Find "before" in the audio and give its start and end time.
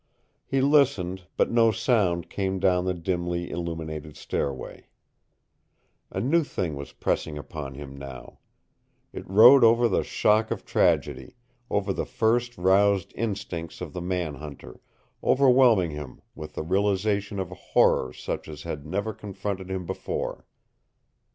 19.85-20.47